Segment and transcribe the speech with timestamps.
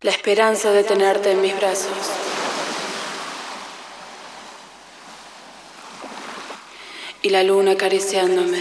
[0.00, 1.90] La esperanza de tenerte en mis brazos.
[7.20, 8.58] Y la luna acariciándome.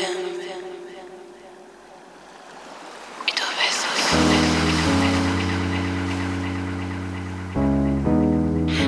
[3.27, 3.99] Y tus besos.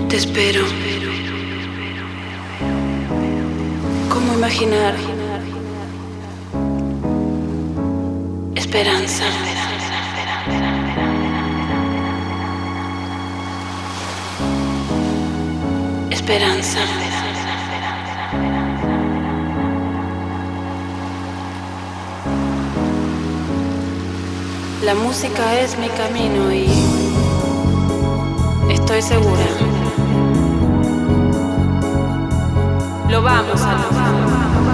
[0.10, 0.66] Te espero.
[4.12, 4.96] ¿Cómo imaginar?
[8.56, 9.59] Esperanza.
[16.30, 16.78] Esperanza.
[24.84, 26.68] La música es mi camino y
[28.70, 29.44] estoy segura.
[33.10, 34.69] Lo vamos a lograr.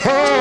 [0.00, 0.37] hey.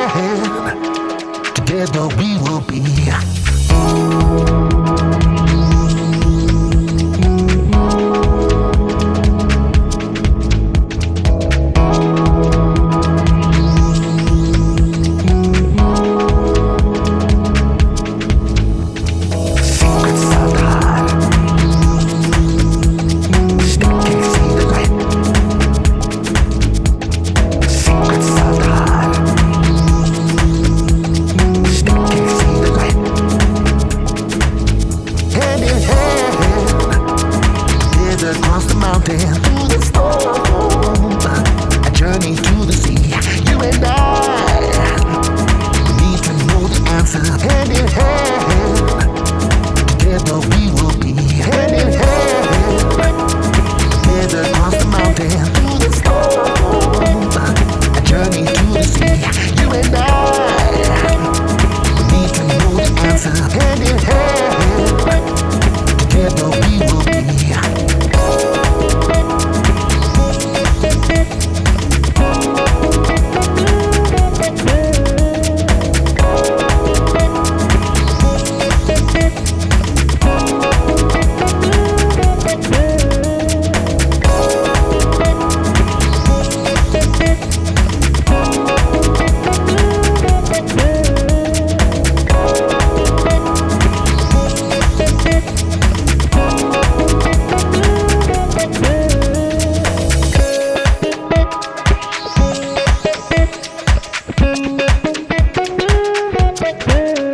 [106.87, 107.26] Yeah.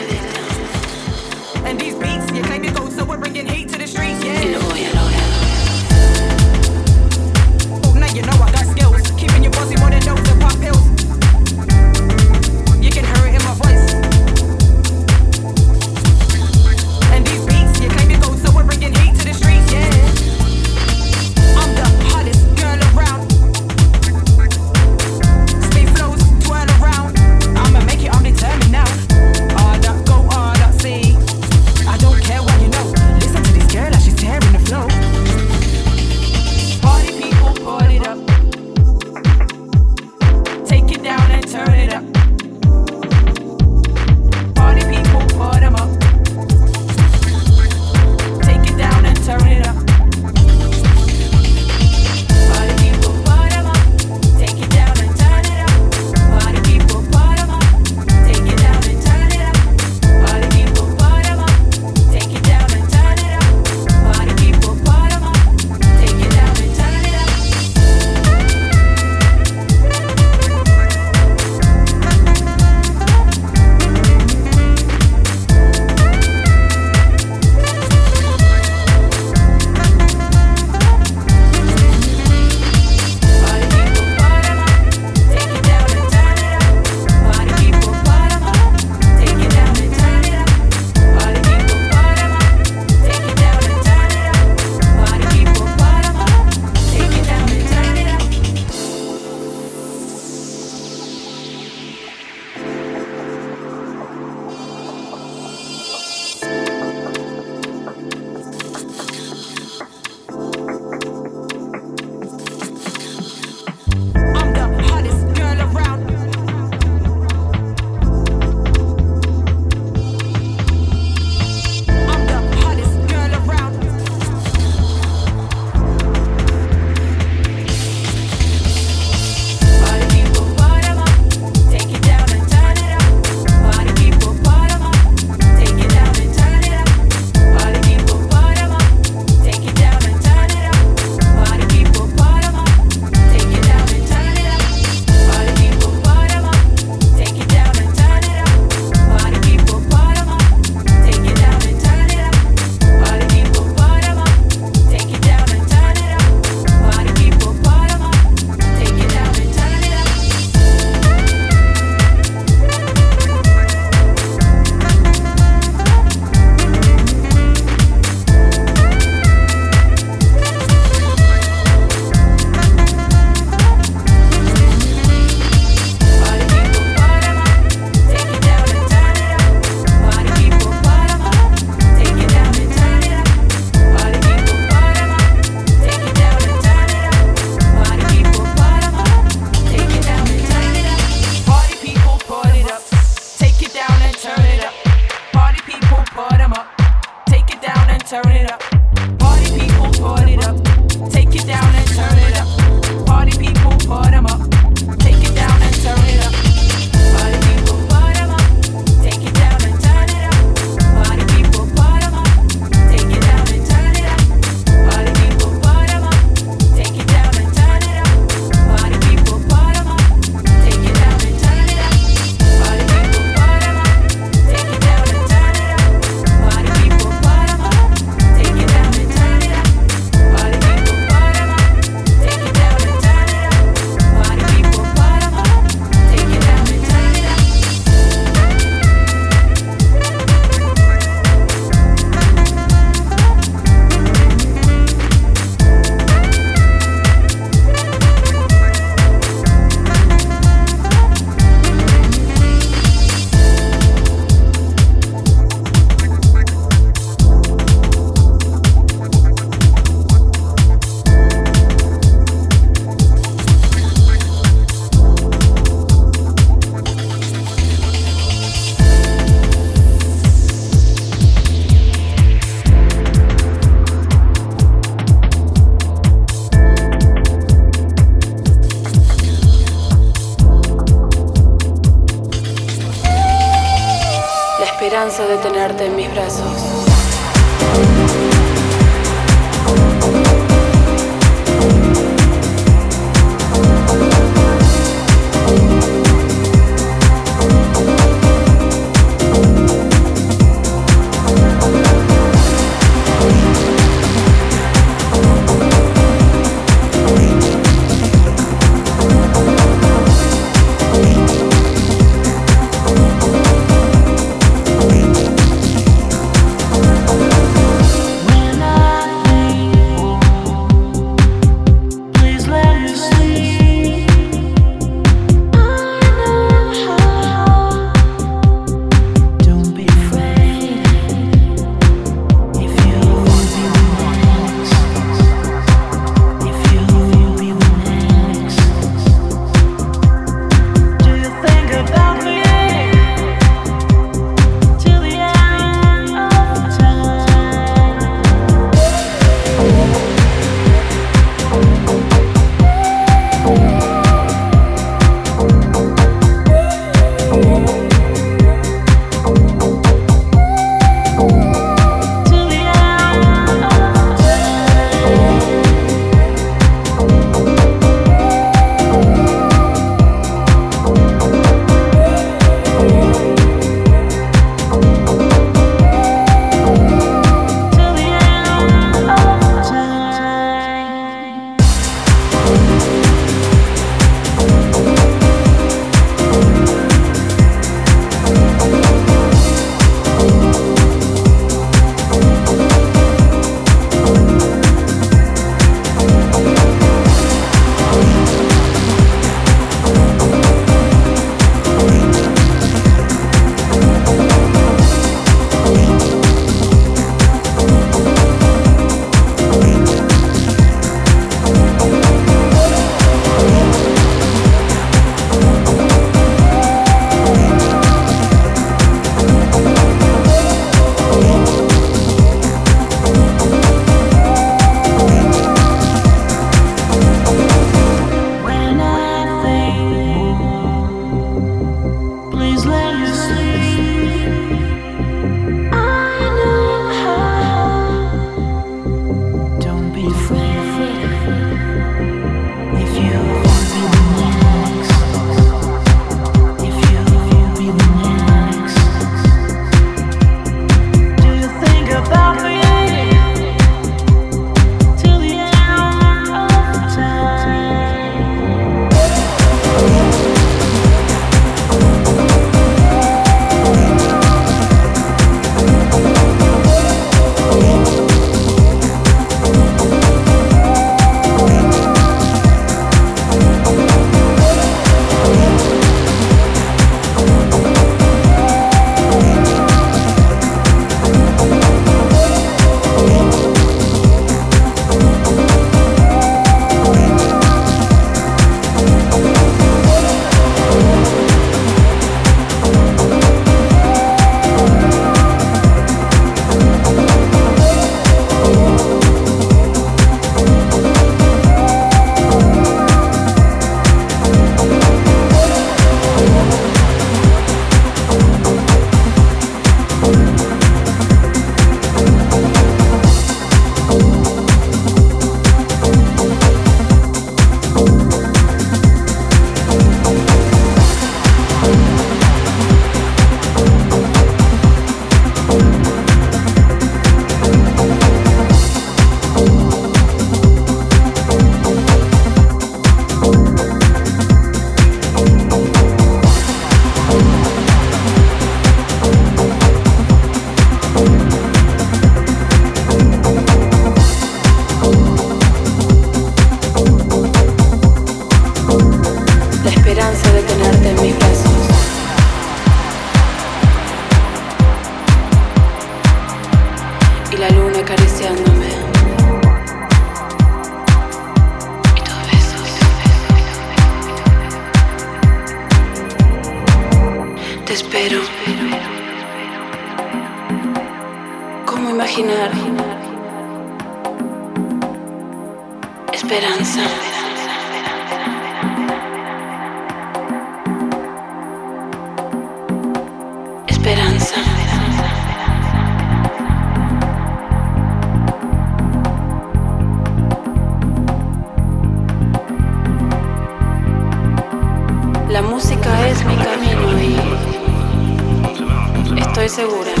[599.61, 600.00] Segura.